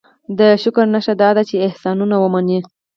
دې 0.37 0.49
شکر 0.63 0.85
نښه 0.93 1.13
دا 1.21 1.29
ده 1.35 1.43
چې 1.49 1.55
احسانونه 1.67 2.15
ومني. 2.19 2.59